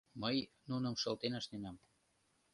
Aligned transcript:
—Мый 0.21 0.37
нуным 0.69 0.95
шылтен 1.01 1.33
ашненам... 1.39 1.75